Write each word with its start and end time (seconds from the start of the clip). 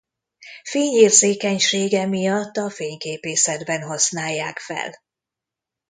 Fényérzékenysége 0.63 2.05
miatt 2.05 2.57
a 2.57 2.69
fényképészetben 2.69 3.81
használják 3.81 4.59
fel. 4.59 4.95